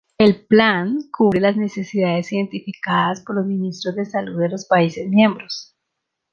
El 0.17 0.43
plan 0.47 0.97
cubre 1.11 1.39
las 1.39 1.57
necesidades 1.57 2.31
identificadas 2.31 3.21
por 3.21 3.35
los 3.35 3.45
Ministros 3.45 3.93
de 3.95 4.05
Salud 4.05 4.39
de 4.39 4.49
los 4.49 4.65
países-miembros. 4.65 5.75